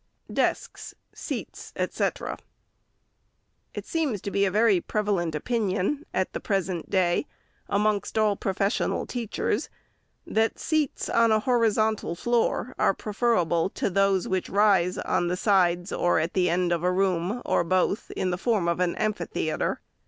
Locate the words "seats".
1.13-1.73, 10.57-11.07